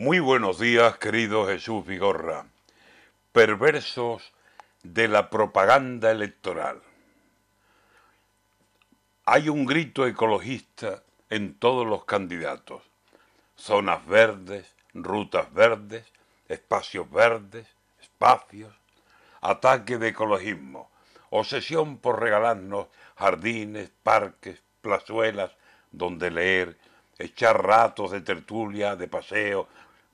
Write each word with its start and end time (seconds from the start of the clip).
Muy 0.00 0.20
buenos 0.20 0.60
días, 0.60 0.96
querido 0.98 1.48
Jesús 1.48 1.84
Vigorra. 1.84 2.46
Perversos 3.32 4.32
de 4.84 5.08
la 5.08 5.28
propaganda 5.28 6.12
electoral. 6.12 6.80
Hay 9.24 9.48
un 9.48 9.66
grito 9.66 10.06
ecologista 10.06 11.02
en 11.30 11.58
todos 11.58 11.84
los 11.84 12.04
candidatos. 12.04 12.84
Zonas 13.56 14.06
verdes, 14.06 14.72
rutas 14.94 15.52
verdes, 15.52 16.04
espacios 16.46 17.10
verdes, 17.10 17.66
espacios, 18.00 18.72
ataque 19.40 19.98
de 19.98 20.10
ecologismo, 20.10 20.92
obsesión 21.30 21.98
por 21.98 22.20
regalarnos 22.20 22.86
jardines, 23.16 23.90
parques, 24.04 24.62
plazuelas 24.80 25.50
donde 25.90 26.30
leer, 26.30 26.78
echar 27.18 27.66
ratos 27.66 28.12
de 28.12 28.20
tertulia, 28.20 28.94
de 28.94 29.08
paseo, 29.08 29.66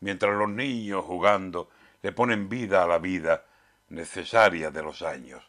mientras 0.04 0.36
los 0.36 0.50
niños 0.50 1.02
jugando 1.02 1.70
le 2.02 2.12
ponen 2.12 2.50
vida 2.50 2.84
a 2.84 2.86
la 2.86 2.98
vida 2.98 3.46
necesaria 3.88 4.70
de 4.70 4.82
los 4.82 5.00
años. 5.00 5.42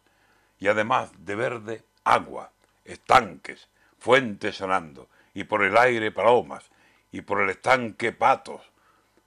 Y 0.60 0.70
además 0.70 1.12
de 1.18 1.36
verde, 1.36 1.84
agua, 2.06 2.54
estanques, 2.86 3.68
fuentes 4.00 4.56
sonando, 4.56 5.10
y 5.34 5.44
por 5.44 5.62
el 5.62 5.76
aire 5.78 6.10
palomas, 6.10 6.72
y 7.12 7.20
por 7.20 7.42
el 7.42 7.50
estanque 7.50 8.14
patos. 8.14 8.62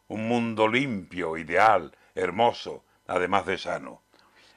Un 0.06 0.26
mundo 0.28 0.66
limpio, 0.66 1.36
ideal, 1.36 1.94
hermoso, 2.14 2.82
además 3.06 3.44
de 3.44 3.58
sano. 3.58 4.00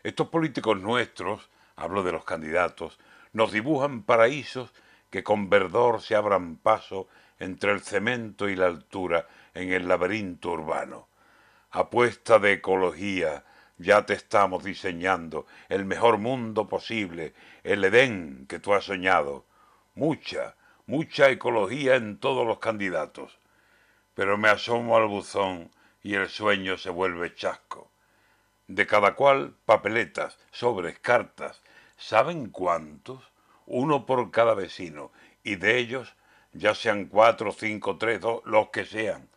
Estos 0.03 0.29
políticos 0.29 0.79
nuestros, 0.79 1.49
hablo 1.76 2.01
de 2.01 2.13
los 2.13 2.23
candidatos, 2.23 2.98
nos 3.34 3.51
dibujan 3.51 4.03
paraísos 4.03 4.71
que 5.09 5.21
con 5.21 5.49
verdor 5.49 6.01
se 6.01 6.15
abran 6.15 6.55
paso 6.55 7.09
entre 7.40 7.73
el 7.73 7.81
cemento 7.81 8.48
y 8.48 8.55
la 8.55 8.67
altura 8.67 9.27
en 9.54 9.72
el 9.73 9.88
laberinto 9.88 10.52
urbano. 10.52 11.08
Apuesta 11.70 12.40
de 12.40 12.54
ecología, 12.54 13.46
ya 13.77 14.05
te 14.05 14.14
estamos 14.14 14.63
diseñando 14.63 15.46
el 15.70 15.85
mejor 15.85 16.18
mundo 16.18 16.68
posible, 16.68 17.34
el 17.63 17.84
Edén 17.84 18.46
que 18.48 18.60
tú 18.60 18.74
has 18.74 18.85
soñado. 18.85 19.46
Mucha, 19.96 20.55
mucha 20.85 21.30
ecología 21.30 21.96
en 21.96 22.18
todos 22.18 22.46
los 22.46 22.60
candidatos. 22.60 23.40
Pero 24.13 24.38
me 24.38 24.49
asomo 24.49 24.98
al 24.98 25.08
buzón 25.08 25.71
y 26.04 26.15
el 26.15 26.30
sueño 26.30 26.77
se 26.77 26.90
vuelve 26.90 27.34
chasco. 27.34 27.90
De 28.68 28.86
cada 28.86 29.15
cual 29.15 29.55
papeletas, 29.65 30.38
sobres, 30.52 30.99
cartas. 30.99 31.62
¿Saben 31.98 32.49
cuántos? 32.49 33.32
Uno 33.65 34.05
por 34.05 34.32
cada 34.32 34.54
vecino. 34.54 35.12
Y 35.43 35.55
de 35.55 35.77
ellos, 35.77 36.15
ya 36.54 36.76
sean 36.76 37.05
cuatro, 37.05 37.52
cinco, 37.52 37.98
tres, 37.98 38.21
dos, 38.21 38.41
los 38.46 38.70
que 38.70 38.86
sean. 38.86 39.30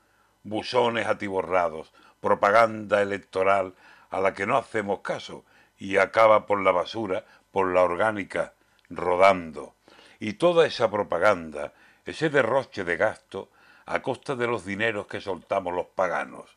Buzones 0.45 1.07
atiborrados, 1.07 1.93
propaganda 2.21 3.03
electoral 3.03 3.75
a 4.11 4.21
la 4.21 4.35
que 4.35 4.47
no 4.47 4.57
hacemos 4.57 5.01
caso 5.01 5.45
y 5.79 5.97
acaba 5.97 6.47
por 6.47 6.63
la 6.63 6.71
basura, 6.71 7.25
por 7.51 7.73
la 7.73 7.83
orgánica, 7.83 8.55
rodando. 8.89 9.75
Y 10.21 10.35
toda 10.35 10.67
esa 10.67 10.91
propaganda, 10.91 11.73
ese 12.05 12.31
derroche 12.31 12.85
de 12.85 12.97
gasto, 12.97 13.51
a 13.87 14.01
costa 14.01 14.37
de 14.37 14.47
los 14.47 14.65
dineros 14.65 15.07
que 15.07 15.21
soltamos 15.21 15.75
los 15.75 15.87
paganos. 15.87 16.57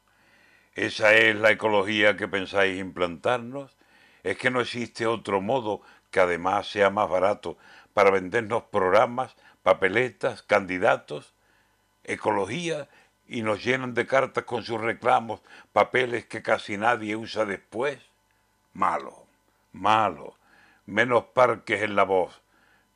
¿Esa 0.75 1.13
es 1.13 1.35
la 1.35 1.51
ecología 1.51 2.15
que 2.15 2.27
pensáis 2.27 2.79
implantarnos? 2.79 3.75
¿Es 4.23 4.37
que 4.37 4.51
no 4.51 4.61
existe 4.61 5.07
otro 5.07 5.41
modo 5.41 5.81
que 6.11 6.19
además 6.19 6.69
sea 6.69 6.89
más 6.89 7.09
barato 7.09 7.57
para 7.93 8.11
vendernos 8.11 8.63
programas, 8.63 9.35
papeletas, 9.63 10.43
candidatos? 10.43 11.33
¿Ecología 12.03 12.87
y 13.27 13.41
nos 13.41 13.63
llenan 13.63 13.93
de 13.93 14.05
cartas 14.07 14.45
con 14.45 14.63
sus 14.63 14.79
reclamos, 14.79 15.41
papeles 15.73 16.25
que 16.25 16.41
casi 16.41 16.77
nadie 16.77 17.15
usa 17.15 17.45
después. 17.45 17.99
Malo, 18.73 19.25
malo, 19.73 20.35
menos 20.85 21.25
parques 21.25 21.81
en 21.81 21.95
la 21.95 22.03
voz, 22.03 22.41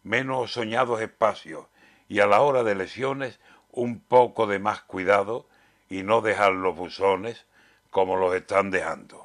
menos 0.04 0.54
soñados 0.54 1.02
espacios 1.02 1.66
y 2.08 2.20
a 2.20 2.28
la 2.28 2.42
hora 2.42 2.64
de 2.64 2.76
lesiones 2.76 3.40
un 3.72 4.00
poco 4.00 4.48
de 4.48 4.60
más 4.60 4.82
cuidado 4.82 5.48
y 5.90 6.04
no 6.04 6.22
dejar 6.22 6.54
los 6.54 6.76
buzones 6.76 7.46
como 7.90 8.16
los 8.16 8.34
están 8.36 8.72
dejando. 8.72 9.20